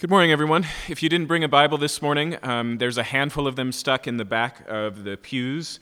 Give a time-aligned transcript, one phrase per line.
[0.00, 0.64] Good morning, everyone.
[0.88, 4.06] If you didn't bring a Bible this morning, um, there's a handful of them stuck
[4.06, 5.78] in the back of the pews.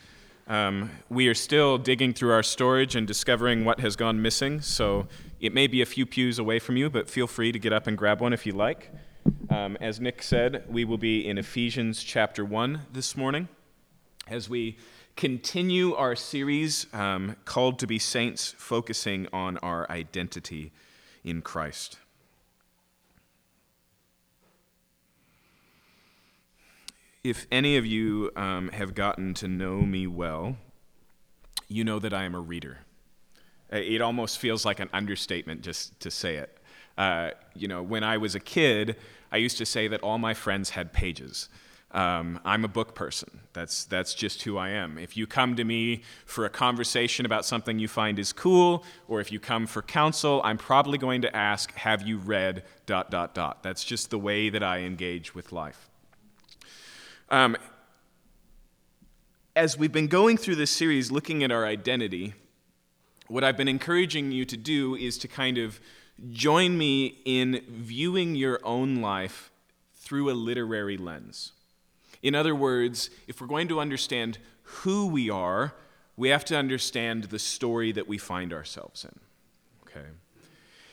[0.48, 5.06] Um, we are still digging through our storage and discovering what has gone missing, so
[5.38, 7.86] it may be a few pews away from you, but feel free to get up
[7.86, 8.90] and grab one if you like.
[9.50, 13.46] Um, as Nick said, we will be in Ephesians chapter 1 this morning
[14.26, 14.78] as we
[15.14, 20.72] continue our series um, called to be saints, focusing on our identity
[21.22, 21.98] in Christ.
[27.24, 30.56] If any of you um, have gotten to know me well,
[31.68, 32.78] you know that I am a reader.
[33.70, 36.58] It almost feels like an understatement just to say it.
[36.96, 38.96] Uh, you know, when I was a kid,
[39.30, 41.48] I used to say that all my friends had pages.
[41.90, 43.40] Um, I'm a book person.
[43.52, 44.98] That's, that's just who I am.
[44.98, 49.20] If you come to me for a conversation about something you find is cool, or
[49.20, 53.34] if you come for counsel, I'm probably going to ask, Have you read dot, dot,
[53.34, 53.62] dot?
[53.62, 55.87] That's just the way that I engage with life.
[57.30, 57.58] Um,
[59.54, 62.32] as we've been going through this series looking at our identity,
[63.26, 65.78] what I've been encouraging you to do is to kind of
[66.30, 69.50] join me in viewing your own life
[69.94, 71.52] through a literary lens.
[72.22, 75.74] In other words, if we're going to understand who we are,
[76.16, 79.20] we have to understand the story that we find ourselves in.
[79.86, 80.08] Okay?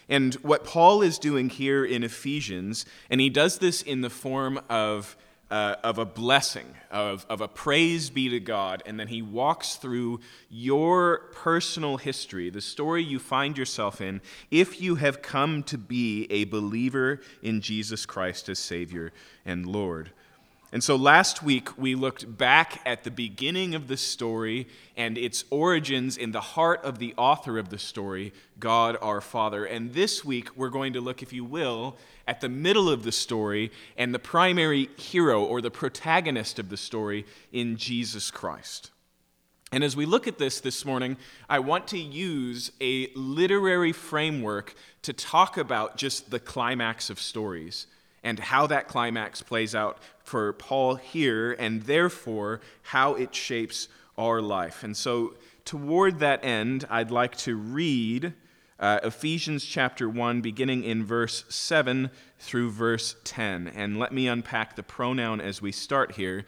[0.09, 4.59] And what Paul is doing here in Ephesians, and he does this in the form
[4.69, 5.15] of
[5.51, 9.75] uh, of a blessing, of, of a praise be to God, and then he walks
[9.75, 15.77] through your personal history, the story you find yourself in, if you have come to
[15.77, 19.11] be a believer in Jesus Christ as Savior
[19.45, 20.11] and Lord.
[20.71, 25.45] And so last week we looked back at the beginning of the story and its
[25.49, 29.65] origins in the heart of the author of the story, God our Father.
[29.65, 31.95] And this week we're going to look, if you will,
[32.27, 36.77] at the middle of the story and the primary hero or the protagonist of the
[36.77, 38.91] story in Jesus Christ.
[39.71, 41.17] And as we look at this this morning,
[41.49, 47.87] I want to use a literary framework to talk about just the climax of stories
[48.23, 53.87] and how that climax plays out for Paul here, and therefore how it shapes
[54.17, 54.83] our life.
[54.83, 58.33] And so, toward that end, I'd like to read
[58.79, 62.09] uh, Ephesians chapter 1, beginning in verse 7
[62.39, 63.67] through verse 10.
[63.67, 66.45] And let me unpack the pronoun as we start here.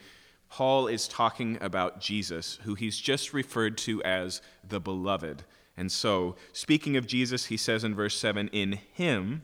[0.50, 5.44] Paul is talking about Jesus, who he's just referred to as the beloved.
[5.76, 9.42] And so, speaking of Jesus, he says in verse 7 In him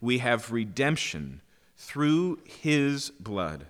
[0.00, 1.40] we have redemption
[1.76, 3.66] through his blood,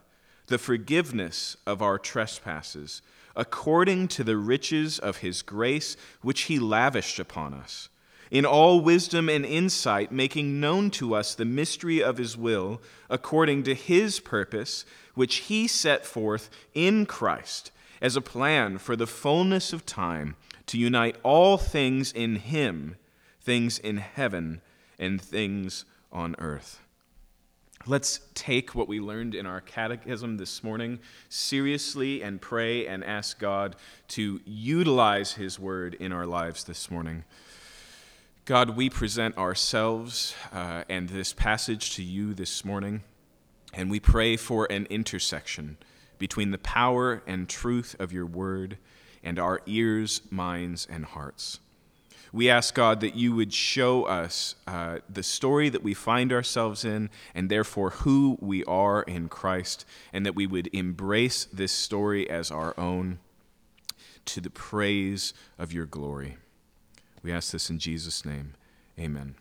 [0.47, 3.03] the forgiveness of our trespasses,
[3.37, 7.89] according to the riches of his grace, which he lavished upon us.
[8.31, 13.63] In all wisdom and insight, making known to us the mystery of his will, according
[13.65, 14.85] to his purpose,
[15.15, 20.37] which he set forth in Christ as a plan for the fullness of time
[20.67, 22.97] to unite all things in him,
[23.41, 24.61] things in heaven
[24.99, 26.84] and things on earth.
[27.87, 33.39] Let's take what we learned in our catechism this morning seriously and pray and ask
[33.39, 33.77] God
[34.09, 37.25] to utilize His word in our lives this morning.
[38.47, 43.03] God, we present ourselves uh, and this passage to you this morning,
[43.75, 45.77] and we pray for an intersection
[46.17, 48.79] between the power and truth of your word
[49.23, 51.61] and our ears, minds, and hearts.
[52.35, 56.85] We ask God that you would show us uh, the story that we find ourselves
[56.85, 62.29] in and therefore who we are in Christ, and that we would embrace this story
[62.29, 63.21] as our own
[64.25, 66.37] to the praise of your glory.
[67.23, 68.55] We ask this in Jesus' name.
[68.99, 69.37] Amen.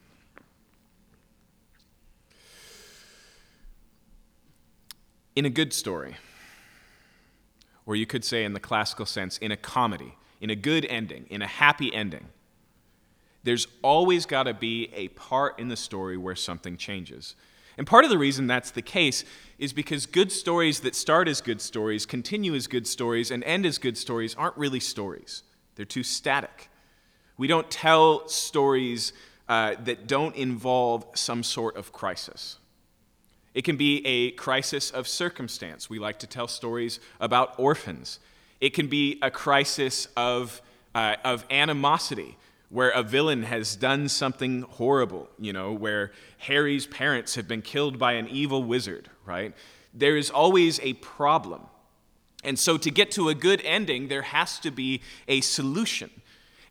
[5.35, 6.17] In a good story,
[7.87, 11.25] or you could say in the classical sense, in a comedy, in a good ending,
[11.31, 12.27] in a happy ending,
[13.43, 17.35] there's always got to be a part in the story where something changes.
[17.77, 19.23] And part of the reason that's the case
[19.57, 23.65] is because good stories that start as good stories, continue as good stories, and end
[23.65, 25.43] as good stories aren't really stories.
[25.75, 26.69] They're too static.
[27.37, 29.11] We don't tell stories
[29.49, 32.59] uh, that don't involve some sort of crisis.
[33.53, 35.89] It can be a crisis of circumstance.
[35.89, 38.19] We like to tell stories about orphans.
[38.61, 40.61] It can be a crisis of,
[40.95, 42.37] uh, of animosity
[42.73, 47.99] where a villain has done something horrible, you know, where Harry's parents have been killed
[47.99, 49.53] by an evil wizard, right?
[49.93, 51.61] There is always a problem.
[52.43, 56.09] And so, to get to a good ending, there has to be a solution.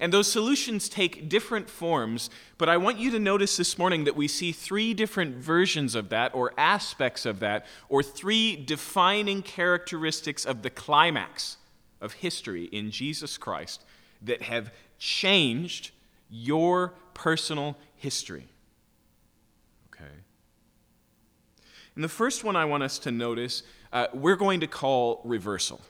[0.00, 4.16] And those solutions take different forms, but I want you to notice this morning that
[4.16, 10.44] we see three different versions of that, or aspects of that, or three defining characteristics
[10.44, 11.58] of the climax
[12.00, 13.84] of history in Jesus Christ
[14.20, 14.72] that have
[15.02, 15.90] changed
[16.30, 18.46] your personal history.
[19.92, 20.12] Okay?
[21.96, 25.80] And the first one I want us to notice, uh, we're going to call reversal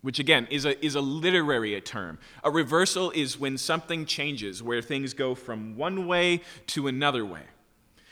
[0.00, 2.18] which again is a, is a literary term.
[2.42, 7.42] A reversal is when something changes, where things go from one way to another way.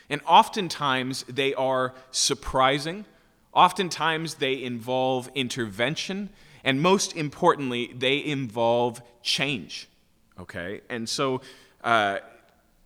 [0.09, 3.03] And oftentimes they are surprising,
[3.51, 6.29] oftentimes they involve intervention,
[6.63, 9.89] and most importantly, they involve change.
[10.39, 10.81] Okay?
[10.89, 11.41] And so,
[11.83, 12.19] uh,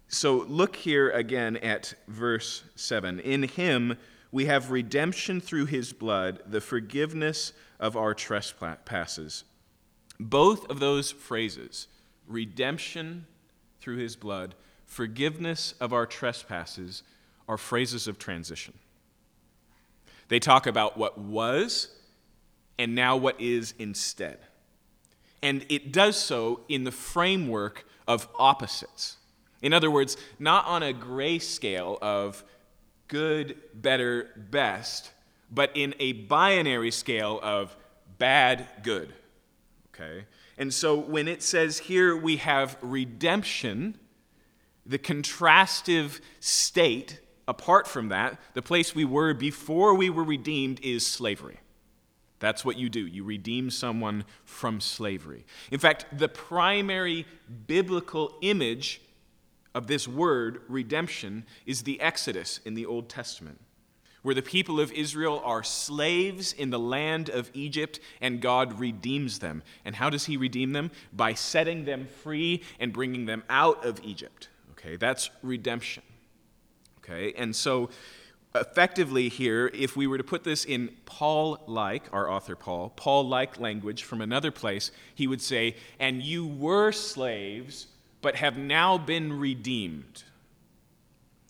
[0.08, 3.20] so look here again at verse 7.
[3.20, 3.98] In him
[4.32, 9.46] we have redemption through his blood, the forgiveness of our trespasses.
[10.20, 11.88] Both of those phrases,
[12.28, 13.28] redemption
[13.80, 14.56] through his blood,
[14.86, 17.04] forgiveness of our trespasses,
[17.48, 18.74] are phrases of transition.
[20.28, 21.90] They talk about what was
[22.78, 24.40] and now what is instead.
[25.42, 29.18] And it does so in the framework of opposites.
[29.62, 32.44] In other words, not on a gray scale of
[33.08, 35.12] good, better, best,
[35.52, 37.76] but in a binary scale of
[38.18, 39.14] bad, good.
[39.94, 40.26] Okay?
[40.58, 43.98] And so when it says here we have redemption,
[44.86, 51.06] the contrastive state, apart from that, the place we were before we were redeemed is
[51.06, 51.60] slavery.
[52.46, 53.08] That's what you do.
[53.08, 55.48] You redeem someone from slavery.
[55.72, 57.26] In fact, the primary
[57.66, 59.02] biblical image
[59.74, 63.60] of this word, redemption, is the Exodus in the Old Testament
[64.22, 69.40] where the people of Israel are slaves in the land of Egypt and God redeems
[69.40, 69.64] them.
[69.84, 70.92] And how does He redeem them?
[71.12, 74.50] By setting them free and bringing them out of Egypt.
[74.74, 76.04] Okay, that's redemption.
[77.00, 77.90] Okay, and so
[78.56, 83.28] effectively here, if we were to put this in Paul like, our author Paul, Paul
[83.28, 87.88] like language from another place, he would say, And you were slaves,
[88.22, 90.24] but have now been redeemed.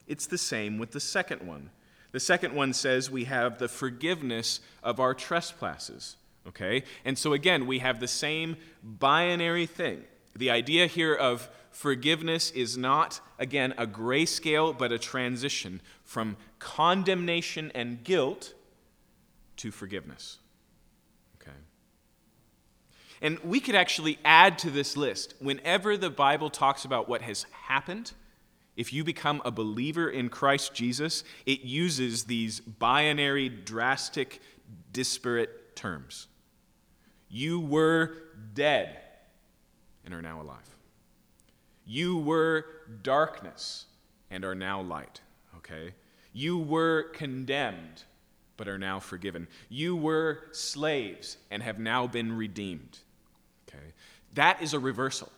[0.07, 1.69] It's the same with the second one.
[2.11, 6.15] The second one says we have the forgiveness of our trespasses.
[6.47, 6.83] Okay?
[7.03, 10.03] And so again, we have the same binary thing.
[10.35, 17.71] The idea here of forgiveness is not, again, a grayscale, but a transition from condemnation
[17.75, 18.53] and guilt
[19.57, 20.37] to forgiveness.
[21.41, 21.57] Okay?
[23.21, 27.45] And we could actually add to this list whenever the Bible talks about what has
[27.67, 28.13] happened
[28.75, 34.41] if you become a believer in Christ Jesus, it uses these binary, drastic,
[34.91, 36.27] disparate terms.
[37.29, 38.17] You were
[38.53, 38.97] dead
[40.03, 40.75] and are now alive.
[41.85, 42.65] You were
[43.01, 43.85] darkness
[44.29, 45.21] and are now light.
[45.57, 45.93] Okay?
[46.33, 48.03] You were condemned
[48.57, 49.47] but are now forgiven.
[49.69, 52.99] You were slaves and have now been redeemed.
[53.67, 53.93] Okay?
[54.33, 55.31] That is a reversal.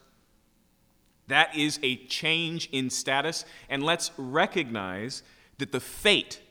[1.28, 5.24] That is a change in status, and let's recognize
[5.58, 6.42] that the fate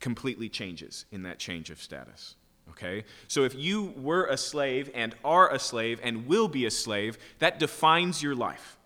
[0.00, 2.34] completely changes in that change of status.
[2.70, 3.04] Okay?
[3.28, 7.16] So if you were a slave and are a slave and will be a slave,
[7.38, 8.76] that defines your life.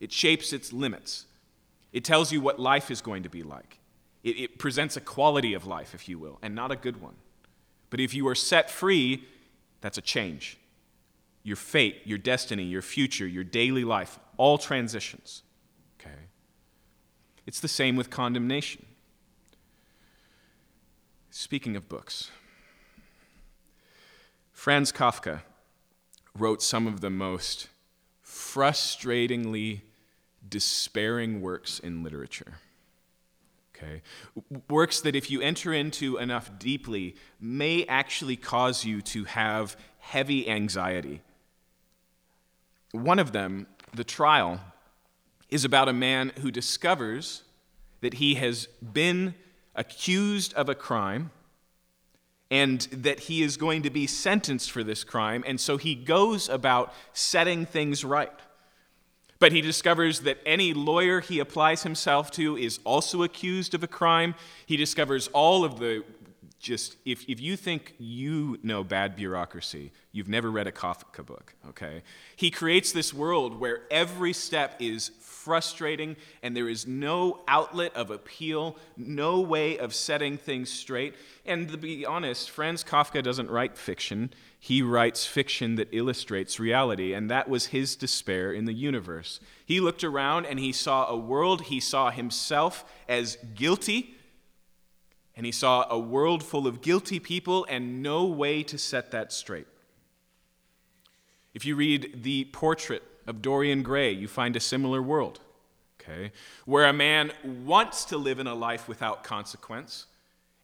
[0.00, 1.26] It shapes its limits.
[1.96, 3.78] It tells you what life is going to be like.
[4.22, 7.14] It, it presents a quality of life, if you will, and not a good one.
[7.88, 9.24] But if you are set free,
[9.80, 10.58] that's a change
[11.42, 15.42] your fate, your destiny, your future, your daily life, all transitions.
[15.98, 16.26] Okay?
[17.46, 18.84] It's the same with condemnation.
[21.30, 22.30] Speaking of books,
[24.52, 25.40] Franz Kafka
[26.36, 27.68] wrote some of the most
[28.22, 29.80] frustratingly
[30.48, 32.54] despairing works in literature.
[33.76, 34.02] Okay?
[34.70, 40.48] Works that, if you enter into enough deeply, may actually cause you to have heavy
[40.48, 41.20] anxiety
[43.04, 44.60] one of them, the trial,
[45.48, 47.42] is about a man who discovers
[48.00, 49.34] that he has been
[49.74, 51.30] accused of a crime
[52.50, 56.48] and that he is going to be sentenced for this crime, and so he goes
[56.48, 58.30] about setting things right.
[59.38, 63.86] But he discovers that any lawyer he applies himself to is also accused of a
[63.86, 64.34] crime.
[64.64, 66.04] He discovers all of the
[66.58, 71.54] just if, if you think you know bad bureaucracy, you've never read a Kafka book,
[71.68, 72.02] okay?
[72.34, 78.10] He creates this world where every step is frustrating and there is no outlet of
[78.10, 81.14] appeal, no way of setting things straight.
[81.44, 84.32] And to be honest, Franz Kafka doesn't write fiction,
[84.66, 89.38] he writes fiction that illustrates reality, and that was his despair in the universe.
[89.64, 94.16] He looked around and he saw a world, he saw himself as guilty
[95.36, 99.32] and he saw a world full of guilty people and no way to set that
[99.32, 99.68] straight.
[101.54, 105.38] If you read the portrait of Dorian Gray, you find a similar world,
[106.00, 106.32] okay?
[106.64, 110.06] Where a man wants to live in a life without consequence,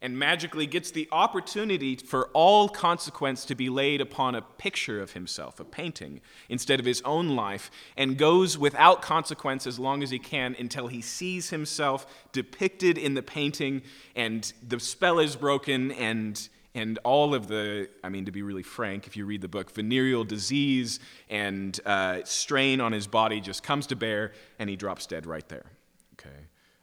[0.03, 5.13] and magically gets the opportunity for all consequence to be laid upon a picture of
[5.13, 10.11] himself, a painting, instead of his own life, and goes without consequence as long as
[10.11, 13.81] he can until he sees himself depicted in the painting,
[14.17, 18.63] and the spell is broken, and and all of the, I mean, to be really
[18.63, 23.63] frank, if you read the book, venereal disease and uh, strain on his body just
[23.63, 25.67] comes to bear, and he drops dead right there.
[26.15, 26.35] Okay.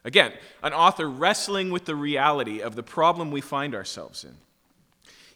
[0.10, 4.38] Again, an author wrestling with the reality of the problem we find ourselves in.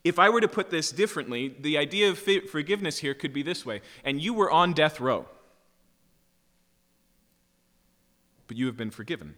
[0.03, 3.67] If I were to put this differently, the idea of forgiveness here could be this
[3.67, 5.27] way and you were on death row,
[8.47, 9.35] but you have been forgiven.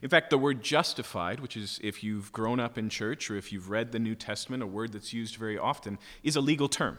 [0.00, 3.52] In fact, the word justified, which is if you've grown up in church or if
[3.52, 6.98] you've read the New Testament, a word that's used very often, is a legal term.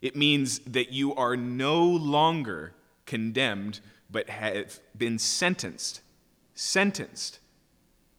[0.00, 2.72] It means that you are no longer
[3.04, 6.02] condemned, but have been sentenced
[6.58, 7.38] sentenced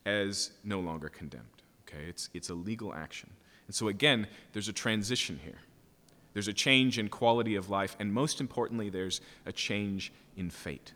[0.05, 1.43] as no longer condemned.
[1.81, 3.29] Okay, it's, it's a legal action.
[3.67, 5.59] And so, again, there's a transition here.
[6.33, 10.93] There's a change in quality of life, and most importantly, there's a change in fate.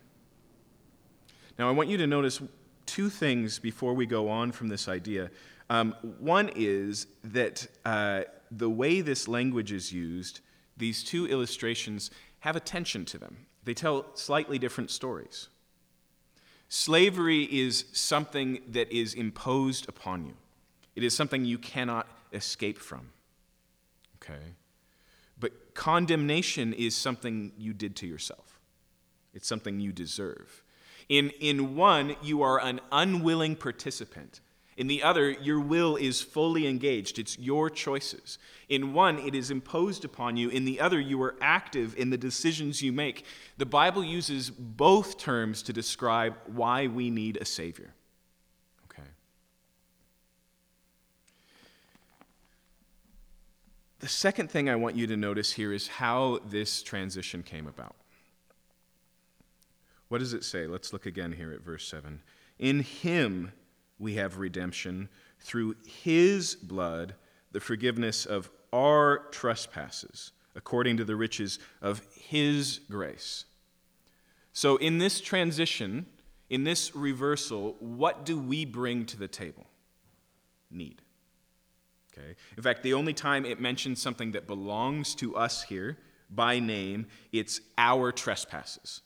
[1.59, 2.41] Now, I want you to notice
[2.85, 5.29] two things before we go on from this idea.
[5.69, 8.21] Um, one is that uh,
[8.51, 10.39] the way this language is used,
[10.77, 12.09] these two illustrations
[12.39, 13.35] have a tension to them.
[13.65, 15.49] They tell slightly different stories.
[16.75, 20.33] Slavery is something that is imposed upon you,
[20.95, 23.11] it is something you cannot escape from.
[24.15, 24.55] Okay?
[25.39, 28.59] But condemnation is something you did to yourself,
[29.35, 30.63] it's something you deserve.
[31.09, 34.41] In, in one, you are an unwilling participant.
[34.75, 37.19] In the other, your will is fully engaged.
[37.19, 38.39] It's your choices.
[38.69, 40.49] In one, it is imposed upon you.
[40.49, 43.25] In the other, you are active in the decisions you make.
[43.57, 47.93] The Bible uses both terms to describe why we need a Savior.
[48.85, 49.07] Okay.
[53.99, 57.95] The second thing I want you to notice here is how this transition came about.
[60.07, 60.65] What does it say?
[60.65, 62.21] Let's look again here at verse 7.
[62.59, 63.51] In Him,
[64.03, 67.15] we have redemption through his blood,
[67.51, 73.45] the forgiveness of our trespasses, according to the riches of his grace.
[74.51, 76.05] So, in this transition,
[76.49, 79.65] in this reversal, what do we bring to the table?
[80.69, 81.01] Need.
[82.11, 82.35] Okay?
[82.55, 85.97] In fact, the only time it mentions something that belongs to us here
[86.29, 89.01] by name, it's our trespasses,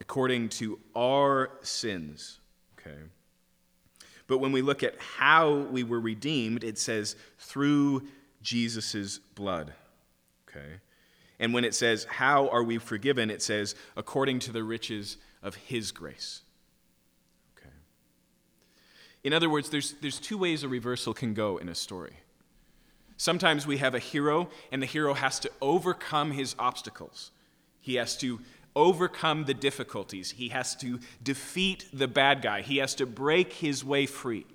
[0.00, 2.38] according to our sins.
[2.78, 2.98] Okay?
[4.26, 8.02] But when we look at how we were redeemed, it says through
[8.42, 9.72] Jesus' blood.
[10.48, 10.80] Okay?
[11.38, 13.30] And when it says, How are we forgiven?
[13.30, 16.42] it says, according to the riches of his grace.
[17.56, 17.74] Okay.
[19.22, 22.14] In other words, there's, there's two ways a reversal can go in a story.
[23.18, 27.30] Sometimes we have a hero, and the hero has to overcome his obstacles.
[27.80, 28.40] He has to
[28.76, 30.32] overcome the difficulties.
[30.32, 32.60] He has to defeat the bad guy.
[32.60, 34.46] He has to break his way free.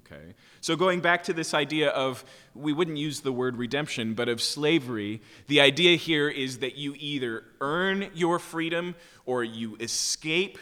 [0.00, 0.34] Okay?
[0.60, 4.42] So, going back to this idea of, we wouldn't use the word redemption, but of
[4.42, 10.58] slavery, the idea here is that you either earn your freedom or you escape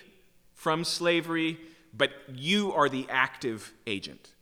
[0.52, 1.58] from slavery,
[1.96, 4.34] but you are the active agent.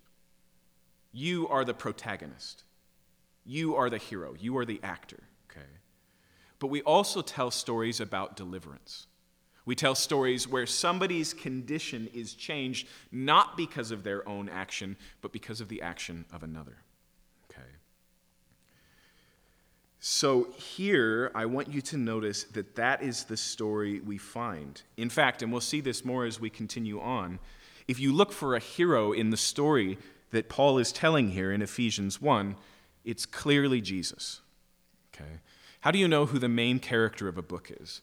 [1.12, 2.64] You are the protagonist.
[3.44, 4.34] You are the hero.
[4.38, 5.22] You are the actor
[6.64, 9.06] but we also tell stories about deliverance.
[9.66, 15.30] We tell stories where somebody's condition is changed not because of their own action, but
[15.30, 16.78] because of the action of another.
[17.50, 17.68] Okay.
[20.00, 24.80] So here, I want you to notice that that is the story we find.
[24.96, 27.40] In fact, and we'll see this more as we continue on,
[27.86, 29.98] if you look for a hero in the story
[30.30, 32.56] that Paul is telling here in Ephesians 1,
[33.04, 34.40] it's clearly Jesus.
[35.14, 35.40] Okay.
[35.84, 38.00] How do you know who the main character of a book is?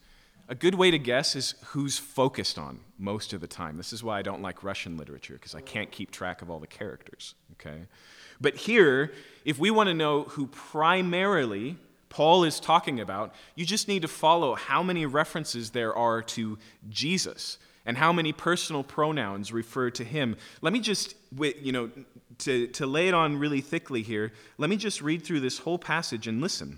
[0.48, 3.76] A good way to guess is who's focused on most of the time.
[3.76, 6.60] This is why I don't like Russian literature, because I can't keep track of all
[6.60, 7.34] the characters.
[7.54, 7.88] Okay?
[8.40, 9.12] But here,
[9.46, 11.76] if we want to know who primarily
[12.10, 16.60] Paul is talking about, you just need to follow how many references there are to
[16.88, 17.58] Jesus
[17.88, 20.38] and how many personal pronouns refer to him.
[20.62, 21.90] Let me just, you know,
[22.38, 25.80] to, to lay it on really thickly here, let me just read through this whole
[25.80, 26.78] passage and listen.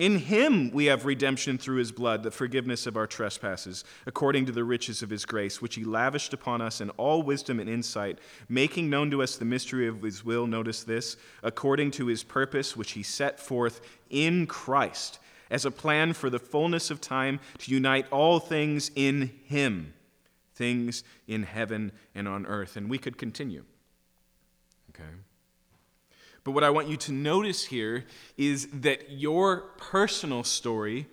[0.00, 4.52] In him we have redemption through his blood, the forgiveness of our trespasses, according to
[4.52, 8.18] the riches of his grace, which he lavished upon us in all wisdom and insight,
[8.48, 10.46] making known to us the mystery of his will.
[10.46, 15.18] Notice this, according to his purpose, which he set forth in Christ
[15.50, 19.92] as a plan for the fullness of time to unite all things in Him,
[20.54, 22.74] things in heaven and on earth.
[22.74, 23.64] And we could continue.
[24.94, 25.10] Okay?
[26.44, 28.04] But what I want you to notice here
[28.36, 31.06] is that your personal story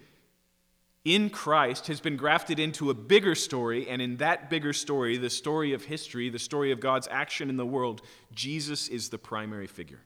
[1.03, 5.29] in Christ has been grafted into a bigger story, and in that bigger story, the
[5.29, 8.01] story of history, the story of God's action in the world,
[8.33, 10.01] Jesus is the primary figure.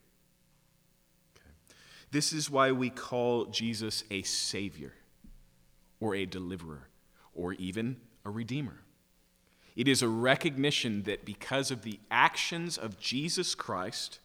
[2.11, 4.93] This is why we call Jesus a Savior,
[5.99, 6.87] or a deliverer,
[7.33, 8.81] or even a Redeemer.
[9.75, 14.19] It is a recognition that because of the actions of Jesus Christ,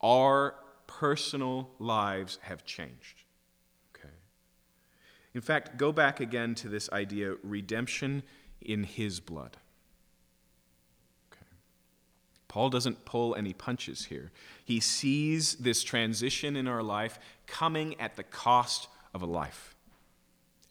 [0.00, 0.54] our
[0.86, 3.24] personal lives have changed.
[3.94, 4.14] Okay.
[5.34, 8.22] In fact, go back again to this idea redemption
[8.60, 9.56] in his blood.
[11.32, 11.46] Okay.
[12.48, 14.30] Paul doesn't pull any punches here.
[14.64, 19.74] He sees this transition in our life coming at the cost of a life,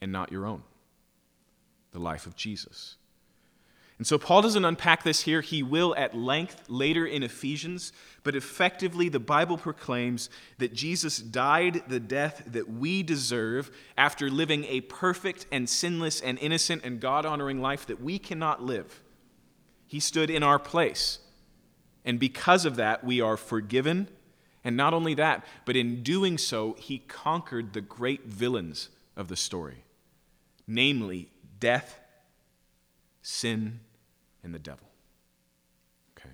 [0.01, 0.63] and not your own,
[1.91, 2.97] the life of Jesus.
[3.97, 5.39] And so Paul doesn't unpack this here.
[5.39, 11.83] He will at length later in Ephesians, but effectively, the Bible proclaims that Jesus died
[11.87, 17.25] the death that we deserve after living a perfect and sinless and innocent and God
[17.25, 19.01] honoring life that we cannot live.
[19.87, 21.19] He stood in our place.
[22.03, 24.09] And because of that, we are forgiven.
[24.65, 29.37] And not only that, but in doing so, he conquered the great villains of the
[29.37, 29.85] story
[30.67, 31.29] namely,
[31.59, 31.99] death,
[33.25, 33.79] sin,
[34.43, 34.87] and the devil.
[36.15, 36.29] Okay.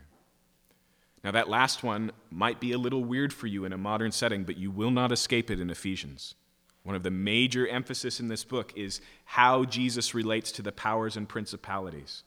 [1.23, 4.43] Now, that last one might be a little weird for you in a modern setting,
[4.43, 6.35] but you will not escape it in Ephesians.
[6.83, 11.15] One of the major emphasis in this book is how Jesus relates to the powers
[11.15, 12.23] and principalities.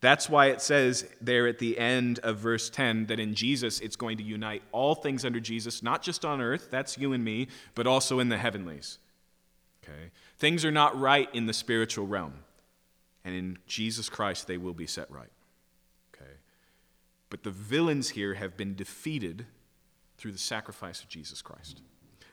[0.00, 3.96] That's why it says there at the end of verse 10 that in Jesus it's
[3.96, 7.46] going to unite all things under Jesus, not just on earth, that's you and me,
[7.76, 8.98] but also in the heavenlies.
[9.84, 10.10] Okay?
[10.38, 12.32] Things are not right in the spiritual realm.
[13.24, 15.30] And in Jesus Christ they will be set right.
[16.14, 16.32] Okay?
[17.28, 19.46] But the villains here have been defeated
[20.16, 21.82] through the sacrifice of Jesus Christ.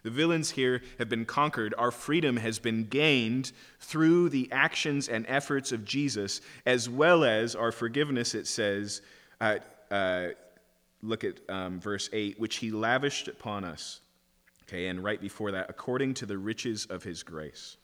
[0.04, 1.74] The villains here have been conquered.
[1.78, 7.56] Our freedom has been gained through the actions and efforts of Jesus, as well as
[7.56, 9.02] our forgiveness, it says.
[9.42, 9.58] Uh,
[9.92, 10.28] uh,
[11.02, 14.02] look at um, verse 8, which he lavished upon us.
[14.64, 17.78] Okay, and right before that, according to the riches of his grace.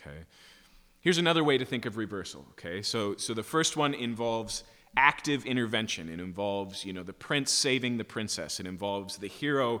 [0.00, 0.18] Okay.
[1.00, 2.46] Here's another way to think of reversal.
[2.52, 4.64] Okay, so, so the first one involves
[4.96, 6.08] active intervention.
[6.08, 8.60] It involves, you know, the prince saving the princess.
[8.60, 9.80] It involves the hero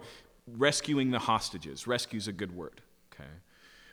[0.56, 1.86] rescuing the hostages.
[1.86, 2.80] Rescue is a good word,
[3.12, 3.28] okay?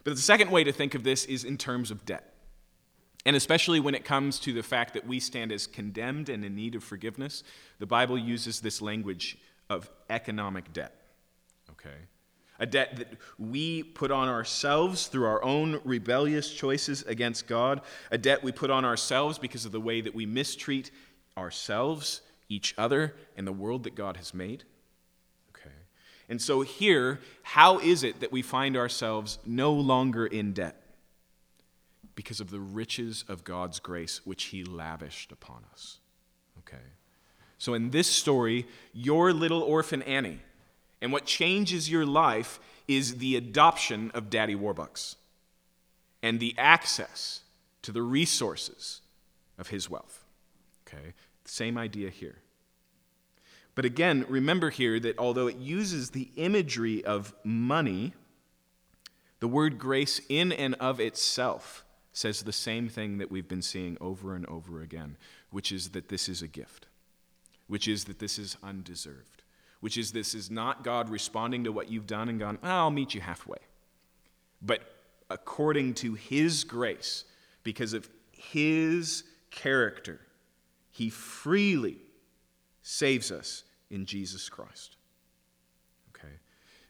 [0.03, 2.33] But the second way to think of this is in terms of debt.
[3.25, 6.55] And especially when it comes to the fact that we stand as condemned and in
[6.55, 7.43] need of forgiveness,
[7.77, 9.37] the Bible uses this language
[9.69, 10.95] of economic debt,
[11.71, 11.97] okay?
[12.59, 18.17] A debt that we put on ourselves through our own rebellious choices against God, a
[18.17, 20.89] debt we put on ourselves because of the way that we mistreat
[21.37, 24.63] ourselves, each other, and the world that God has made.
[25.49, 25.75] Okay.
[26.29, 30.81] And so, here, how is it that we find ourselves no longer in debt?
[32.15, 35.99] Because of the riches of God's grace, which He lavished upon us.
[36.59, 36.83] Okay?
[37.59, 40.39] So, in this story, your little orphan Annie,
[41.01, 45.15] and what changes your life is the adoption of Daddy Warbucks
[46.23, 47.41] and the access
[47.81, 49.01] to the resources
[49.57, 50.23] of his wealth.
[50.87, 51.13] Okay?
[51.45, 52.37] Same idea here.
[53.75, 58.13] But again, remember here that although it uses the imagery of money,
[59.39, 63.95] the word grace in and of itself says the same thing that we've been seeing
[64.01, 65.15] over and over again,
[65.51, 66.87] which is that this is a gift,
[67.67, 69.36] which is that this is undeserved,
[69.79, 72.91] which is this is not God responding to what you've done and gone, oh, I'll
[72.91, 73.59] meet you halfway.
[74.61, 74.81] But
[75.29, 77.25] according to His grace,
[77.63, 80.19] because of His character,
[80.91, 81.97] He freely
[82.81, 84.97] saves us in Jesus Christ.
[86.15, 86.33] Okay?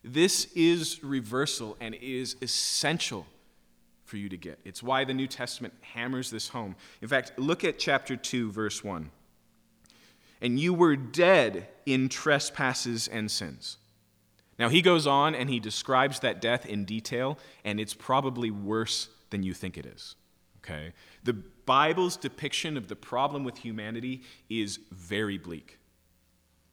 [0.03, 3.25] This is reversal and is essential
[4.05, 4.59] for you to get.
[4.63, 6.75] It's why the New Testament hammers this home.
[7.01, 9.11] In fact, look at chapter 2, verse 1.
[10.41, 13.77] And you were dead in trespasses and sins.
[14.59, 19.09] Now, he goes on and he describes that death in detail, and it's probably worse
[19.29, 20.15] than you think it is.
[20.59, 20.93] Okay?
[21.23, 25.77] The Bible's depiction of the problem with humanity is very bleak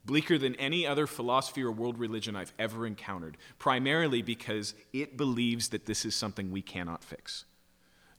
[0.05, 5.71] bleaker than any other philosophy or world religion I've ever encountered, primarily because it believes
[5.71, 7.45] that this is something we cannot fix.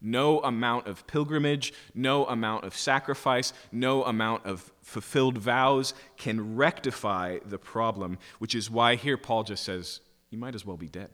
[0.05, 7.39] No amount of pilgrimage, no amount of sacrifice, no amount of fulfilled vows can rectify
[7.43, 11.09] the problem, which is why here Paul just says, You might as well be dead.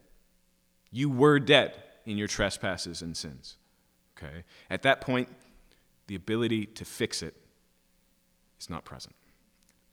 [0.92, 3.56] You were dead in your trespasses and sins.
[4.18, 4.44] Okay?
[4.70, 5.30] At that point,
[6.08, 7.34] the ability to fix it
[8.60, 9.16] is not present.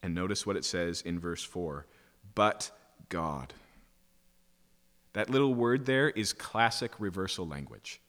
[0.03, 1.87] And notice what it says in verse 4
[2.35, 2.73] but
[3.11, 3.55] God.
[5.13, 8.01] That little word there is classic reversal language,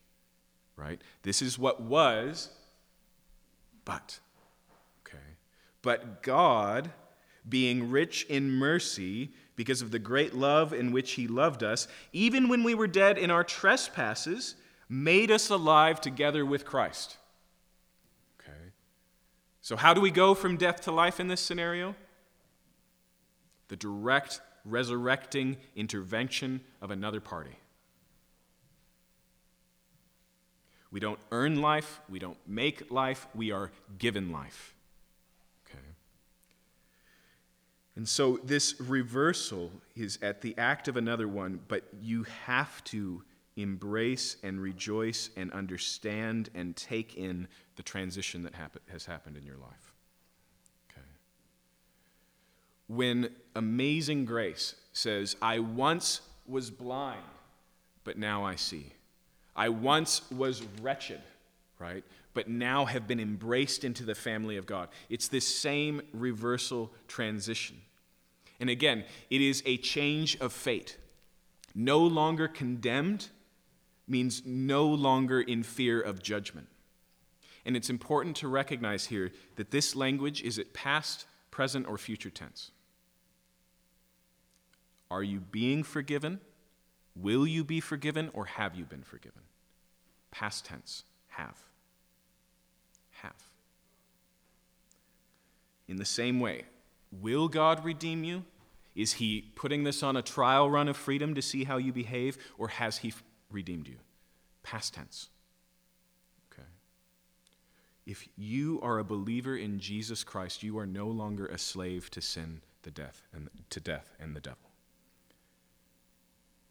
[0.80, 1.02] right?
[1.24, 2.50] This is what was,
[3.86, 4.20] but.
[5.06, 5.18] Okay.
[5.82, 6.92] But God,
[7.48, 12.48] being rich in mercy, because of the great love in which He loved us, even
[12.48, 14.56] when we were dead in our trespasses,
[14.88, 17.18] made us alive together with Christ.
[18.40, 18.72] Okay?
[19.62, 21.96] So, how do we go from death to life in this scenario?
[23.68, 27.58] The direct, resurrecting intervention of another party.
[30.92, 34.74] We don't earn life, we don't make life, we are given life.
[35.66, 35.84] Okay.
[37.96, 43.24] And so this reversal is at the act of another one, but you have to
[43.56, 49.46] embrace and rejoice and understand and take in the transition that happen, has happened in
[49.46, 49.94] your life.
[50.92, 51.06] Okay.
[52.88, 57.22] When amazing grace says, I once was blind,
[58.04, 58.94] but now I see.
[59.60, 61.20] I once was wretched,
[61.80, 62.06] right?
[62.34, 64.88] But now have been embraced into the family of God.
[65.10, 67.76] It's this same reversal transition.
[68.62, 70.98] And again, it is a change of fate.
[71.76, 73.28] No longer condemned,
[74.08, 76.68] means no longer in fear of judgment.
[77.66, 82.30] And it's important to recognize here that this language is at past, present, or future
[82.30, 82.72] tense.
[85.12, 86.40] Are you being forgiven?
[87.14, 89.42] Will you be forgiven, or have you been forgiven?
[90.32, 91.58] Past tense, have.
[93.12, 93.50] Have.
[95.88, 96.64] In the same way,
[97.12, 98.44] will God redeem you?
[98.96, 102.38] Is he putting this on a trial run of freedom to see how you behave,
[102.58, 103.14] or has he
[103.52, 103.98] redeemed you.
[104.64, 105.30] Past tense.
[106.52, 106.68] Okay.
[108.06, 112.22] If you are a believer in Jesus Christ, you are no longer a slave to
[112.22, 114.58] sin, the death, and to death and the devil.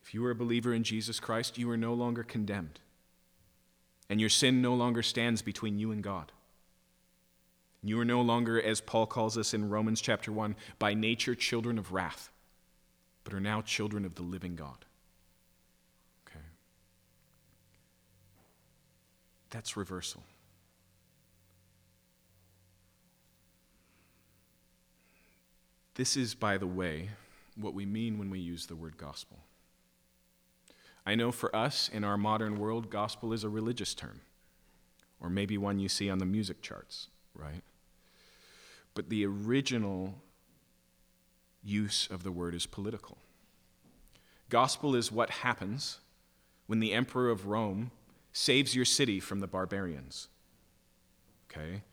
[0.02, 2.80] If you are a believer in Jesus Christ, you are no longer condemned.
[4.10, 6.32] And your sin no longer stands between you and God.
[7.82, 11.78] You are no longer, as Paul calls us in Romans chapter 1, by nature children
[11.78, 12.30] of wrath,
[13.22, 14.84] but are now children of the living God.
[16.26, 16.44] Okay?
[19.50, 20.22] That's reversal.
[25.94, 27.10] This is, by the way,
[27.56, 29.38] what we mean when we use the word gospel.
[31.08, 34.20] I know for us in our modern world, gospel is a religious term,
[35.22, 37.62] or maybe one you see on the music charts, right?
[38.92, 40.16] But the original
[41.64, 43.16] use of the word is political.
[44.50, 46.00] Gospel is what happens
[46.66, 47.90] when the emperor of Rome
[48.34, 50.28] saves your city from the barbarians.
[51.50, 51.84] Okay?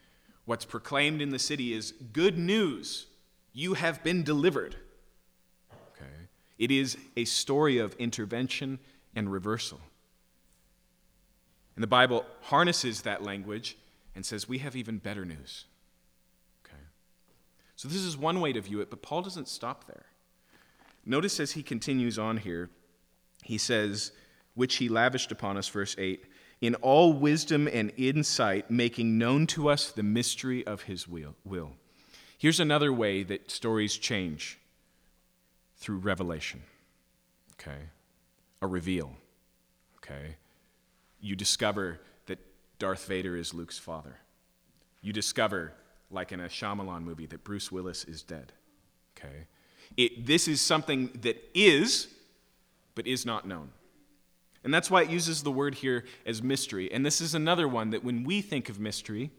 [0.43, 3.05] What's proclaimed in the city is good news.
[3.53, 4.75] You have been delivered.
[5.71, 6.27] Okay?
[6.57, 8.77] It is a story of intervention
[9.15, 9.79] and reversal.
[11.75, 13.77] And the Bible harnesses that language
[14.15, 15.65] and says, We have even better news.
[16.65, 16.81] Okay?
[17.75, 20.05] So, this is one way to view it, but Paul doesn't stop there.
[21.05, 22.69] Notice as he continues on here,
[23.43, 24.11] he says,
[24.55, 26.25] which he lavished upon us, verse 8,
[26.61, 31.73] in all wisdom and insight, making known to us the mystery of his will.
[32.37, 34.57] Here's another way that stories change
[35.77, 36.63] through revelation.
[37.53, 37.89] Okay?
[38.61, 39.13] A reveal.
[39.97, 40.35] Okay?
[41.19, 42.39] You discover that
[42.79, 44.17] Darth Vader is Luke's father.
[45.01, 45.73] You discover,
[46.09, 48.53] like in a Shyamalan movie, that Bruce Willis is dead.
[49.17, 49.47] Okay?
[49.97, 52.07] It, this is something that is,
[52.95, 53.69] but is not known.
[54.63, 56.91] And that's why it uses the word here as mystery.
[56.91, 59.29] And this is another one that when we think of mystery,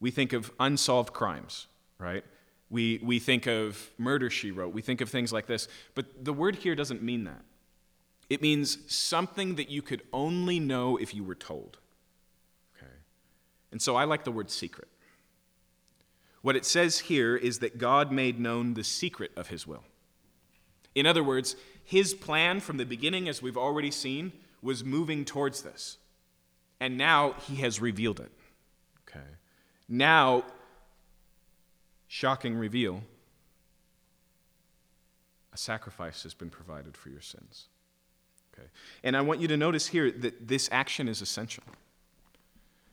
[0.00, 1.66] we think of unsolved crimes,
[1.98, 2.24] right?
[2.70, 4.72] We, we think of murder, she wrote.
[4.72, 5.68] We think of things like this.
[5.94, 7.42] But the word here doesn't mean that.
[8.28, 11.78] It means something that you could only know if you were told.
[12.76, 12.92] Okay?
[13.70, 14.88] And so I like the word secret.
[16.42, 19.84] What it says here is that God made known the secret of his will.
[20.94, 24.32] In other words, his plan from the beginning, as we've already seen,
[24.62, 25.98] was moving towards this.
[26.80, 28.30] And now he has revealed it.
[29.08, 29.24] Okay.
[29.88, 30.44] Now,
[32.08, 33.02] shocking reveal
[35.52, 37.66] a sacrifice has been provided for your sins.
[38.56, 38.68] Okay.
[39.02, 41.64] And I want you to notice here that this action is essential.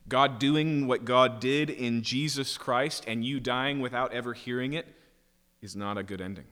[0.08, 4.86] God doing what God did in Jesus Christ and you dying without ever hearing it
[5.60, 6.44] is not a good ending.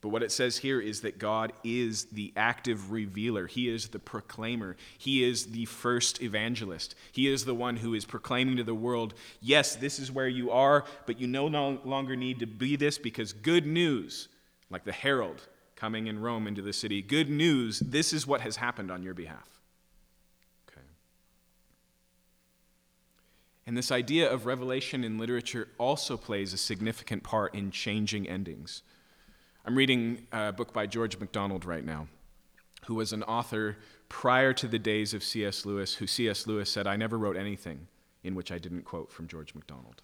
[0.00, 3.46] But what it says here is that God is the active revealer.
[3.46, 4.76] He is the proclaimer.
[4.98, 6.94] He is the first evangelist.
[7.12, 10.50] He is the one who is proclaiming to the world, yes, this is where you
[10.50, 14.28] are, but you no longer need to be this because good news,
[14.68, 15.40] like the herald
[15.76, 19.14] coming in Rome into the city, good news, this is what has happened on your
[19.14, 19.60] behalf.
[20.68, 20.86] Okay.
[23.66, 28.82] And this idea of revelation in literature also plays a significant part in changing endings.
[29.64, 32.08] I'm reading a book by George MacDonald right now,
[32.86, 35.64] who was an author prior to the days of C.S.
[35.64, 36.46] Lewis, who C.S.
[36.46, 37.88] Lewis said, I never wrote anything
[38.22, 40.02] in which I didn't quote from George MacDonald.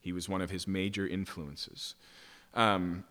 [0.00, 1.94] He was one of his major influences.
[2.54, 3.04] Um,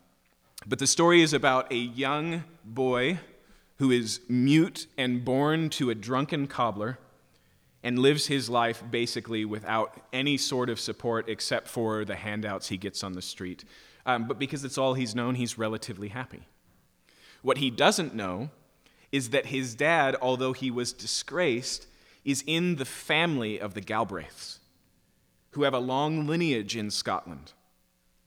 [0.66, 3.20] but the story is about a young boy
[3.78, 6.98] who is mute and born to a drunken cobbler
[7.84, 12.78] and lives his life basically without any sort of support except for the handouts he
[12.78, 13.64] gets on the street
[14.08, 16.48] um, but because it's all he's known, he's relatively happy.
[17.42, 18.50] What he doesn't know
[19.12, 21.88] is that his dad, although he was disgraced,
[22.24, 24.60] is in the family of the Galbraiths,
[25.52, 27.52] who have a long lineage in Scotland.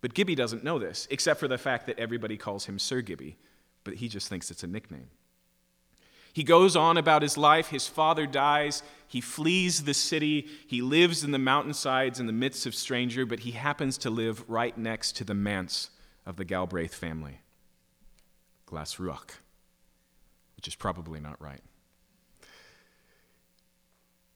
[0.00, 3.36] But Gibbie doesn't know this, except for the fact that everybody calls him Sir Gibbie,
[3.84, 5.10] but he just thinks it's a nickname.
[6.32, 7.68] He goes on about his life.
[7.68, 8.82] His father dies.
[9.08, 10.46] He flees the city.
[10.66, 14.48] He lives in the mountainsides in the midst of stranger, but he happens to live
[14.48, 15.90] right next to the manse
[16.24, 17.40] of the Galbraith family,
[18.68, 19.30] Glashruach,
[20.56, 21.62] which is probably not right.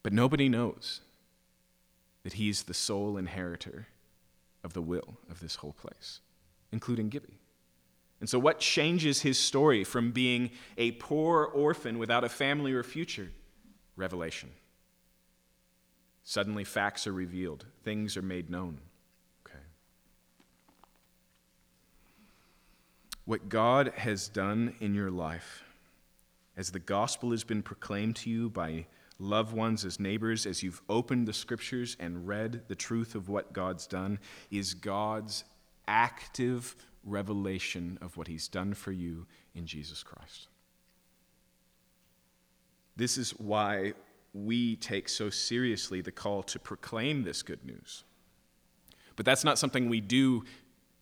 [0.02, 1.00] But nobody knows
[2.24, 3.86] that he's the sole inheritor
[4.64, 6.20] of the will of this whole place,
[6.72, 7.38] including Gibbie.
[8.20, 12.82] And so, what changes his story from being a poor orphan without a family or
[12.82, 13.30] future?
[13.96, 14.50] Revelation.
[16.22, 18.80] Suddenly, facts are revealed, things are made known.
[19.46, 19.58] Okay.
[23.26, 25.64] What God has done in your life,
[26.56, 28.86] as the gospel has been proclaimed to you by
[29.18, 33.52] loved ones, as neighbors, as you've opened the scriptures and read the truth of what
[33.52, 34.18] God's done,
[34.50, 35.44] is God's
[35.86, 36.74] active
[37.04, 40.48] revelation of what he's done for you in Jesus Christ.
[42.96, 43.94] This is why
[44.32, 48.04] we take so seriously the call to proclaim this good news.
[49.16, 50.44] But that's not something we do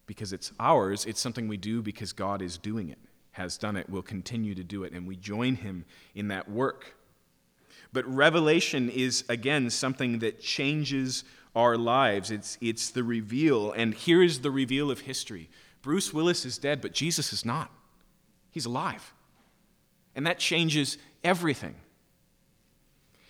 [0.06, 2.98] because it's ours, it's something we do because God is doing it,
[3.32, 6.94] has done it, will continue to do it, and we join him in that work.
[7.92, 11.24] But revelation is, again, something that changes
[11.54, 12.30] our lives.
[12.30, 13.72] It's, it's the reveal.
[13.72, 15.48] And here is the reveal of history
[15.82, 17.68] Bruce Willis is dead, but Jesus is not.
[18.52, 19.12] He's alive.
[20.14, 21.74] And that changes everything.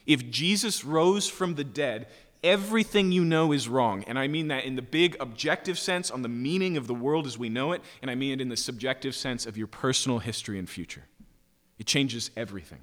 [0.05, 2.09] If Jesus rose from the dead,
[2.45, 4.05] everything you know is wrong.
[4.05, 7.27] And I mean that in the big objective sense, on the meaning of the world
[7.27, 10.19] as we know it, and I mean it in the subjective sense of your personal
[10.19, 11.05] history and future.
[11.79, 12.81] It changes everything.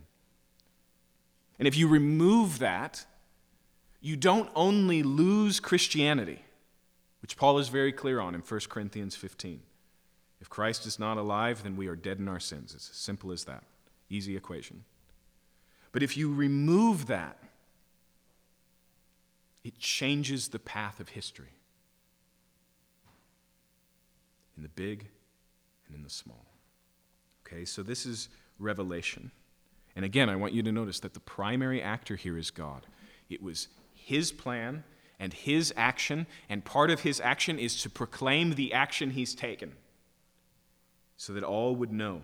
[1.59, 3.05] And if you remove that,
[4.01, 6.41] you don't only lose Christianity,
[7.21, 9.61] which Paul is very clear on in 1 Corinthians 15.
[10.39, 12.73] If Christ is not alive, then we are dead in our sins.
[12.73, 13.65] It's as simple as that.
[14.09, 14.85] Easy equation.
[15.91, 17.37] But if you remove that,
[19.63, 21.53] it changes the path of history
[24.55, 25.07] in the big
[25.87, 26.45] and in the small.
[27.45, 29.31] Okay, so this is revelation.
[29.99, 32.87] And again, I want you to notice that the primary actor here is God.
[33.29, 34.85] It was his plan
[35.19, 39.73] and his action, and part of his action is to proclaim the action he's taken
[41.17, 42.21] so that all would know.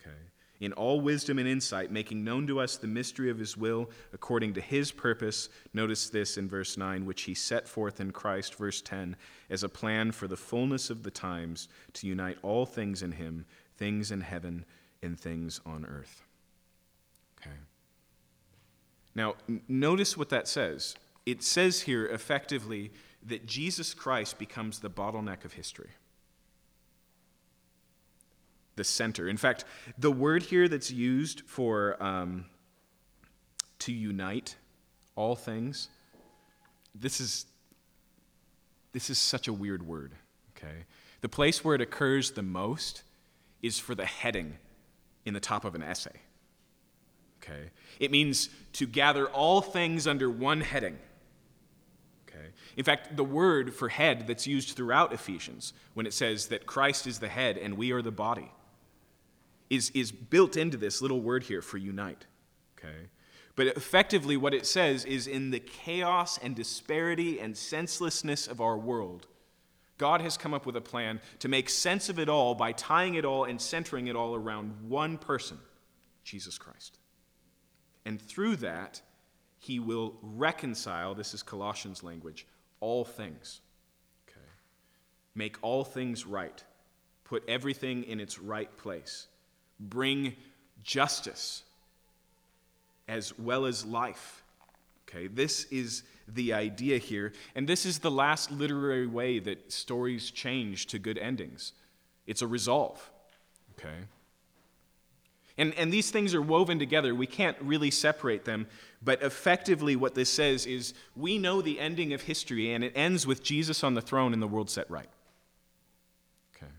[0.00, 0.16] Okay?
[0.58, 4.54] in all wisdom and insight, making known to us the mystery of his will according
[4.54, 5.48] to his purpose.
[5.72, 9.14] Notice this in verse 9, which he set forth in Christ, verse 10,
[9.48, 13.46] as a plan for the fullness of the times to unite all things in him,
[13.76, 14.64] things in heaven
[15.04, 16.25] and things on earth.
[17.46, 17.56] Okay.
[19.14, 20.96] Now, n- notice what that says.
[21.24, 22.92] It says here effectively
[23.24, 25.90] that Jesus Christ becomes the bottleneck of history
[28.76, 29.28] the center.
[29.28, 29.64] In fact,
[29.98, 32.44] the word here that's used for um,
[33.80, 34.56] to unite
[35.16, 35.88] all things,
[36.94, 37.46] this is
[38.92, 40.12] this is such a weird word.
[40.56, 40.84] Okay,
[41.22, 43.02] the place where it occurs the most
[43.62, 44.56] is for the heading
[45.24, 46.20] in the top of an essay.
[47.48, 50.98] Okay, it means to gather all things under one heading.
[52.28, 52.46] Okay.
[52.76, 57.06] In fact, the word for head that's used throughout Ephesians, when it says that Christ
[57.06, 58.50] is the head and we are the body,
[59.70, 62.26] is, is built into this little word here for unite.
[62.78, 63.08] Okay?
[63.54, 68.76] But effectively, what it says is in the chaos and disparity and senselessness of our
[68.76, 69.26] world,
[69.98, 73.14] God has come up with a plan to make sense of it all by tying
[73.14, 75.58] it all and centering it all around one person,
[76.22, 76.98] Jesus Christ.
[78.06, 79.02] And through that,
[79.58, 82.46] he will reconcile, this is Colossians language,
[82.80, 83.60] all things.
[84.28, 84.40] Okay?
[85.34, 86.64] Make all things right.
[87.24, 89.26] Put everything in its right place
[89.78, 90.34] bring
[90.82, 91.62] justice
[93.08, 94.42] as well as life.
[95.08, 97.32] Okay, this is the idea here.
[97.54, 101.72] And this is the last literary way that stories change to good endings
[102.26, 103.08] it's a resolve.
[103.78, 103.98] Okay?
[105.58, 107.14] And, and these things are woven together.
[107.14, 108.66] We can't really separate them.
[109.02, 113.26] But effectively, what this says is we know the ending of history, and it ends
[113.26, 115.08] with Jesus on the throne and the world set right.
[116.56, 116.70] Okay.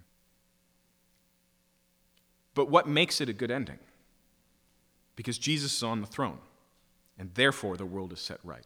[2.54, 3.80] But what makes it a good ending?
[5.16, 6.38] Because Jesus is on the throne,
[7.18, 8.66] and therefore the world is set right.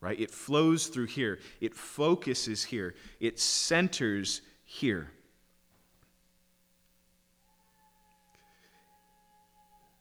[0.00, 0.18] Right?
[0.18, 5.10] It flows through here, it focuses here, it centers here.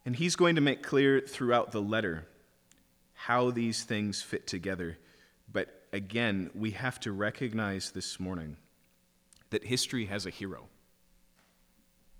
[0.05, 2.27] And he's going to make clear throughout the letter
[3.13, 4.97] how these things fit together.
[5.51, 8.57] But again, we have to recognize this morning
[9.51, 10.67] that history has a hero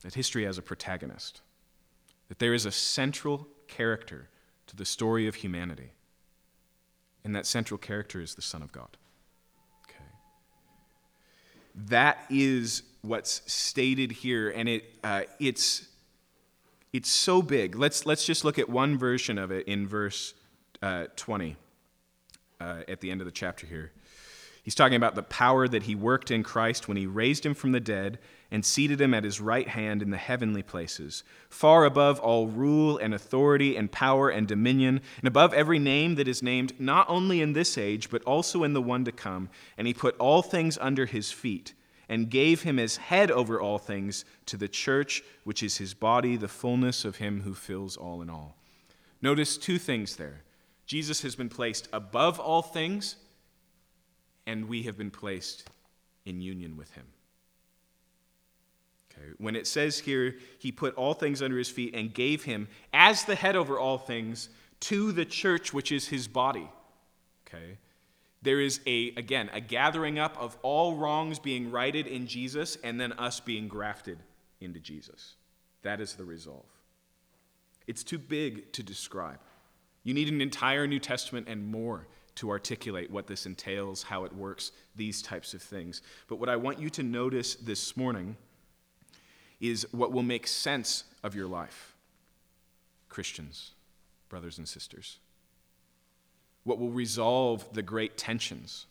[0.02, 1.42] that history has a protagonist,
[2.28, 4.30] that there is a central character
[4.68, 5.92] to the story of humanity,
[7.24, 8.98] and that central character is the Son of God.
[9.84, 10.04] Okay.
[11.76, 15.88] That is what's stated here, and it, uh, it's,
[16.94, 17.76] it's so big.
[17.76, 20.34] Let's, let's just look at one version of it in verse
[20.82, 21.56] uh, 20
[22.60, 23.92] uh, at the end of the chapter here.
[24.64, 27.72] He's talking about the power that he worked in Christ when he raised him from
[27.72, 28.20] the dead
[28.52, 32.98] and seated him at his right hand in the heavenly places, far above all rule
[32.98, 37.42] and authority and power and dominion, and above every name that is named, not only
[37.42, 39.50] in this age, but also in the one to come.
[39.78, 41.74] And he put all things under his feet
[42.12, 46.36] and gave him as head over all things to the church, which is his body,
[46.36, 48.58] the fullness of him who fills all in all.
[49.22, 50.42] Notice two things there.
[50.86, 53.16] Jesus has been placed above all things
[54.46, 55.70] and we have been placed
[56.26, 57.06] in union with him.
[59.14, 59.30] Okay.
[59.38, 63.24] When it says here, he put all things under his feet and gave him as
[63.24, 64.50] the head over all things
[64.82, 66.70] to the church, which is his body.
[67.48, 67.78] Okay.
[68.42, 73.00] There is a, again, a gathering up of all wrongs being righted in Jesus and
[73.00, 74.18] then us being grafted
[74.60, 75.36] into Jesus.
[75.84, 76.66] That is the resolve.
[77.88, 79.40] It's too big to describe.
[80.04, 84.34] You need an entire New Testament and more to articulate what this entails, how it
[84.34, 86.02] works, these types of things.
[86.28, 88.38] But what I want you to notice this morning
[89.60, 91.96] is what will make sense of your life,
[93.10, 93.74] Christians,
[94.30, 95.20] brothers and sisters.
[96.64, 98.86] What will resolve the great tensions,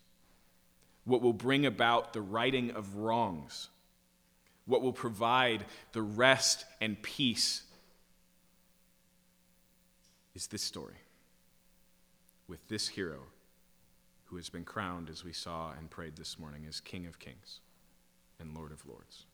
[1.05, 3.69] what will bring about the righting of wrongs,
[4.67, 7.63] what will provide the rest and peace
[10.35, 10.97] is this story
[12.49, 13.21] with this hero
[14.25, 17.61] who has been crowned, as we saw and prayed this morning, as King of Kings
[18.39, 19.27] and Lord of Lords.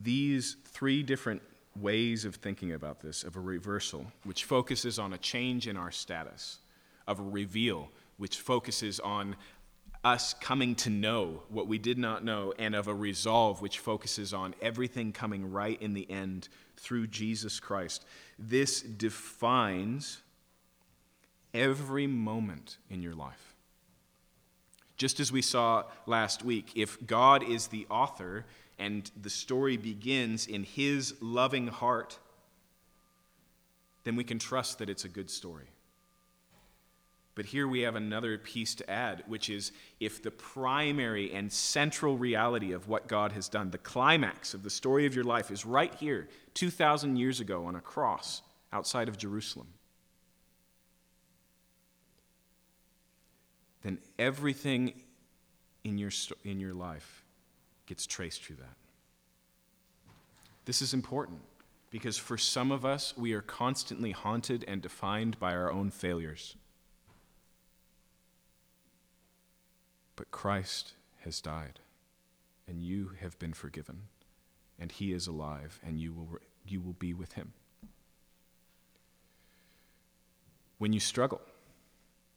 [0.00, 1.42] These three different
[1.74, 5.90] ways of thinking about this of a reversal, which focuses on a change in our
[5.90, 6.58] status,
[7.06, 9.36] of a reveal, which focuses on
[10.04, 14.32] us coming to know what we did not know, and of a resolve which focuses
[14.32, 18.04] on everything coming right in the end through Jesus Christ.
[18.38, 20.22] This defines
[21.52, 23.55] every moment in your life.
[24.96, 28.46] Just as we saw last week, if God is the author
[28.78, 32.18] and the story begins in his loving heart,
[34.04, 35.66] then we can trust that it's a good story.
[37.34, 39.70] But here we have another piece to add, which is
[40.00, 44.70] if the primary and central reality of what God has done, the climax of the
[44.70, 48.40] story of your life, is right here, 2,000 years ago on a cross
[48.72, 49.66] outside of Jerusalem,
[53.86, 54.92] then everything
[55.84, 56.10] in your,
[56.44, 57.22] in your life
[57.86, 58.74] gets traced through that.
[60.64, 61.38] This is important
[61.92, 66.56] because for some of us, we are constantly haunted and defined by our own failures.
[70.16, 71.78] But Christ has died,
[72.66, 74.08] and you have been forgiven,
[74.80, 77.52] and he is alive, and you will, you will be with him.
[80.78, 81.40] When you struggle,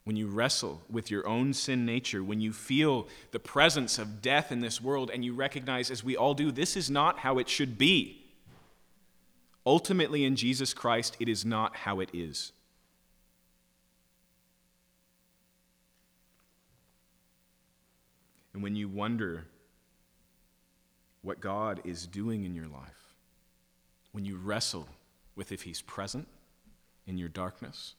[0.09, 4.51] when you wrestle with your own sin nature, when you feel the presence of death
[4.51, 7.47] in this world, and you recognize, as we all do, this is not how it
[7.47, 8.19] should be.
[9.67, 12.53] Ultimately, in Jesus Christ, it is not how it is.
[18.55, 19.45] And when you wonder
[21.21, 23.13] what God is doing in your life,
[24.11, 24.87] when you wrestle
[25.35, 26.27] with if He's present
[27.05, 27.93] in your darkness,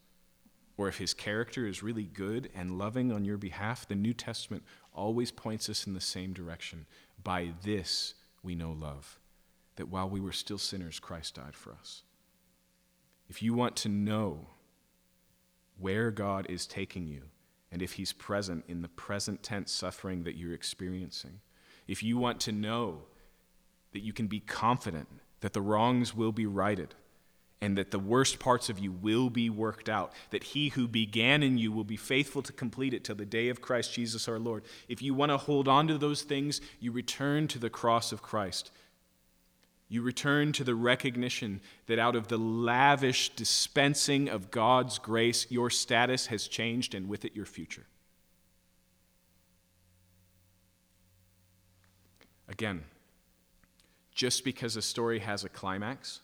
[0.80, 4.62] or if His character is really good and loving on your behalf, the New Testament
[4.94, 6.86] always points us in the same direction.
[7.22, 9.20] By this we know love,
[9.76, 12.04] that while we were still sinners, Christ died for us.
[13.28, 14.46] If you want to know
[15.78, 17.24] where God is taking you,
[17.70, 21.40] and if He's present in the present tense suffering that you're experiencing.
[21.88, 23.02] If you want to know
[23.92, 25.08] that you can be confident
[25.40, 26.94] that the wrongs will be righted
[27.62, 31.42] and that the worst parts of you will be worked out, that He who began
[31.42, 34.38] in you will be faithful to complete it till the day of Christ Jesus our
[34.38, 34.64] Lord.
[34.88, 38.22] If you want to hold on to those things, you return to the cross of
[38.22, 38.70] Christ.
[39.88, 45.68] You return to the recognition that out of the lavish dispensing of God's grace, your
[45.68, 47.86] status has changed and with it your future.
[52.48, 52.84] Again,
[54.14, 56.20] just because a story has a climax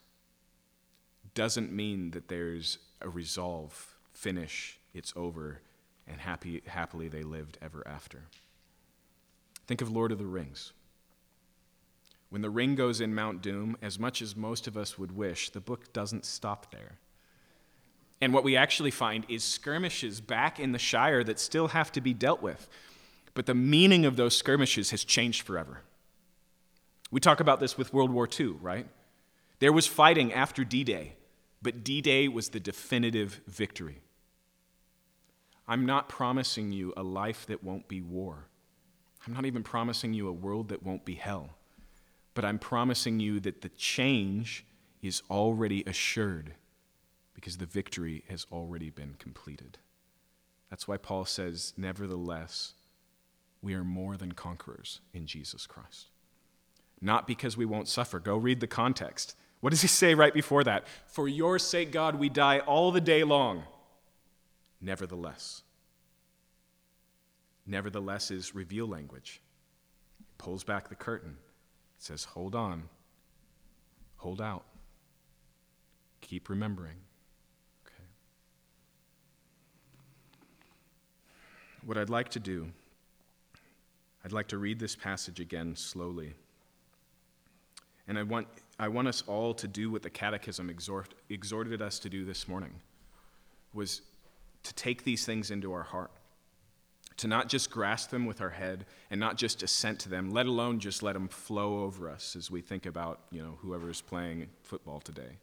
[1.37, 5.61] doesn't mean that there's a resolve, finish, it's over,
[6.09, 8.23] and happy, happily they lived ever after.
[9.69, 10.73] Think of Lord of the Rings.
[12.31, 15.51] When the ring goes in Mount Doom, as much as most of us would wish,
[15.51, 16.99] the book doesn't stop there.
[18.21, 22.01] And what we actually find is skirmishes back in the Shire that still have to
[22.01, 22.67] be dealt with.
[23.35, 25.83] But the meaning of those skirmishes has changed forever.
[27.11, 28.87] We talk about this with World War II, right?
[29.59, 31.16] There was fighting after D Day,
[31.63, 34.03] but D Day was the definitive victory.
[35.69, 38.47] I'm not promising you a life that won't be war.
[39.27, 41.57] I'm not even promising you a world that won't be hell
[42.37, 44.67] but I'm promising you that the change
[45.03, 46.53] is already assured
[47.35, 49.79] because the victory has already been completed.
[50.69, 52.75] That's why Paul says, Nevertheless,
[53.63, 56.09] we are more than conquerors in Jesus Christ.
[57.01, 58.19] Not because we won't suffer.
[58.21, 59.35] Go read the context.
[59.61, 60.87] What does he say right before that?
[61.07, 63.65] For your sake, God, we die all the day long.
[64.81, 65.63] Nevertheless.
[67.67, 69.41] Nevertheless is reveal language.
[70.21, 71.37] It pulls back the curtain.
[71.99, 72.85] It says, hold on,
[74.17, 74.65] hold out,
[76.21, 76.97] keep remembering.
[77.87, 78.05] Okay.
[81.85, 82.69] What I'd like to do,
[84.25, 86.35] I'd like to read this passage again slowly.
[88.07, 88.47] And I want,
[88.79, 92.47] I want us all to do what the Catechism exhort, exhorted us to do this
[92.47, 92.75] morning,
[93.73, 94.03] was
[94.65, 96.11] to take these things into our heart
[97.19, 100.47] to not just grasp them with our head and not just assent to them, let
[100.47, 104.49] alone just let them flow over us as we think about, you know, whoever's playing
[104.63, 105.39] football today.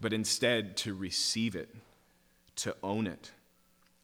[0.00, 1.74] But instead to receive it,
[2.56, 3.30] to own it,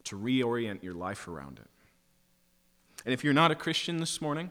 [0.05, 1.69] to reorient your life around it.
[3.05, 4.49] And if you're not a Christian this morning,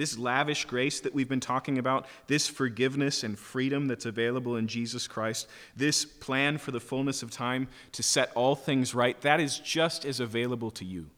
[0.00, 4.66] this lavish grace that we've been talking about, this forgiveness and freedom that's available in
[4.66, 5.46] Jesus Christ,
[5.76, 10.06] this plan for the fullness of time to set all things right, that is just
[10.06, 11.10] as available to you.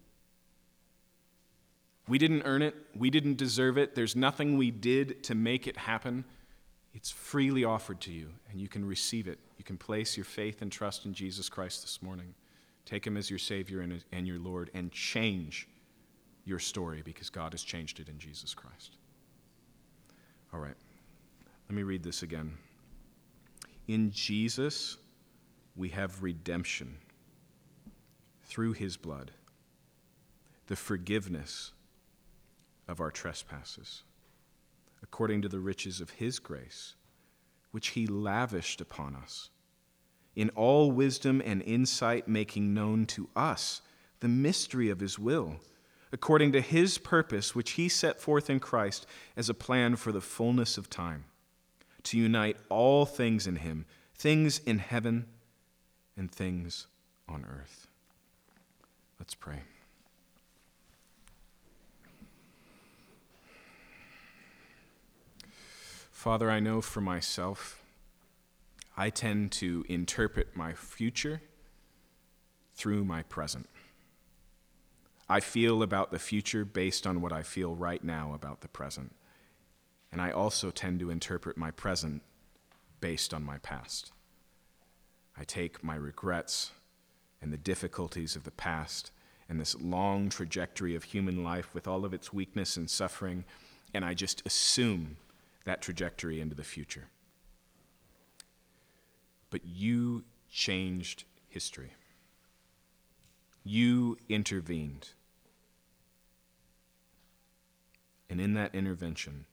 [2.09, 3.95] We didn't earn it, we didn't deserve it.
[3.95, 6.24] There's nothing we did to make it happen.
[6.93, 9.39] It's freely offered to you, and you can receive it.
[9.59, 12.35] You can place your faith and trust in Jesus Christ this morning.
[12.85, 15.68] Take him as your Savior and, your Lord, and change
[16.45, 18.97] your story because God has changed it in Jesus Christ.
[20.53, 20.76] All right,
[21.68, 22.53] let me read this again.
[23.88, 24.97] In Jesus,
[25.76, 26.99] we have redemption
[28.45, 29.30] through his blood
[30.66, 31.72] the forgiveness
[32.88, 34.05] of our trespasses,
[35.03, 36.95] according to the riches of his grace,
[37.72, 39.51] which he lavished upon us,
[40.36, 43.82] in all wisdom and insight, making known to us
[44.20, 45.57] the mystery of his will,
[46.13, 49.07] according to his purpose, which he set forth in Christ
[49.37, 51.25] as a plan for the fullness of time,
[52.05, 55.27] to unite all things in him, things in heaven
[56.17, 56.87] and things
[57.29, 57.87] on earth.
[59.19, 59.63] Let's pray.
[66.11, 67.83] Father, I know for myself,
[68.97, 71.41] I tend to interpret my future
[72.75, 73.69] through my present.
[75.33, 79.16] I feel about the future based on what I feel right now about the present.
[80.12, 82.20] And I also tend to interpret my present
[83.01, 84.12] based on my past.
[85.35, 86.72] I take my regrets
[87.41, 89.11] and the difficulties of the past
[89.49, 93.47] and this long trajectory of human life with all of its weakness and suffering,
[93.95, 95.16] and I just assume
[95.64, 97.09] that trajectory into the future.
[99.49, 101.95] But you changed history.
[103.64, 105.09] You intervened.
[108.33, 109.45] And in that intervention,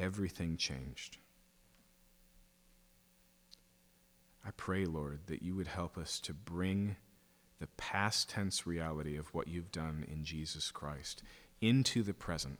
[0.00, 1.18] everything changed.
[4.44, 6.96] I pray, Lord, that you would help us to bring
[7.60, 11.22] the past tense reality of what you've done in Jesus Christ
[11.60, 12.58] into the present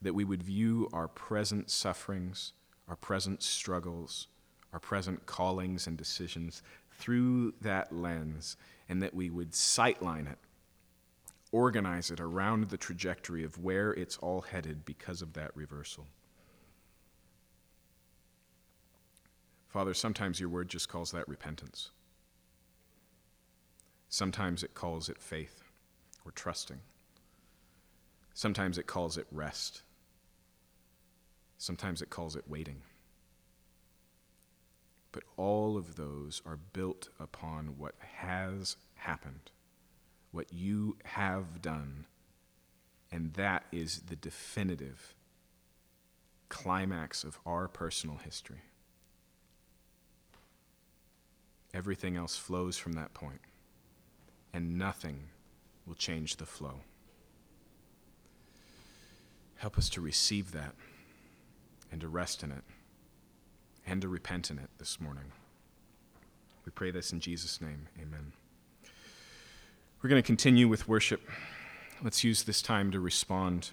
[0.00, 2.54] that we would view our present sufferings,
[2.88, 4.28] our present struggles,
[4.72, 8.56] our present callings and decisions through that lens,
[8.88, 10.38] and that we would sightline it,
[11.52, 16.06] organize it around the trajectory of where it's all headed because of that reversal.
[19.68, 21.90] Father, sometimes your word just calls that repentance.
[24.08, 25.62] Sometimes it calls it faith
[26.24, 26.80] or trusting.
[28.34, 29.82] Sometimes it calls it rest.
[31.58, 32.82] Sometimes it calls it waiting.
[35.12, 39.50] But all of those are built upon what has happened,
[40.32, 42.06] what you have done,
[43.10, 45.14] and that is the definitive
[46.48, 48.62] climax of our personal history.
[51.72, 53.40] Everything else flows from that point,
[54.52, 55.28] and nothing
[55.86, 56.80] will change the flow.
[59.56, 60.74] Help us to receive that
[61.92, 62.64] and to rest in it
[63.86, 65.32] and to repent in it this morning.
[66.64, 67.88] We pray this in Jesus' name.
[68.00, 68.32] Amen.
[70.02, 71.20] We're going to continue with worship.
[72.02, 73.72] Let's use this time to respond